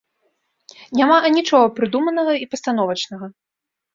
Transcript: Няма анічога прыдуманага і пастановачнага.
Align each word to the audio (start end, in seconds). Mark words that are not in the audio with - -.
Няма 0.99 1.17
анічога 1.29 1.67
прыдуманага 1.77 2.33
і 2.45 2.49
пастановачнага. 2.53 3.25